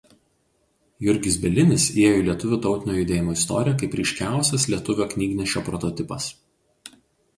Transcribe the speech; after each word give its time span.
Jurgis 1.07 1.35
Bielinis 1.43 1.83
įėjo 2.03 2.15
į 2.23 2.23
lietuvių 2.29 2.59
tautinio 2.65 2.95
judėjimo 3.01 3.35
istoriją 3.41 3.77
kaip 3.83 3.99
ryškiausias 4.03 4.67
lietuvio 4.75 5.09
knygnešio 5.15 5.67
prototipas. 5.69 6.31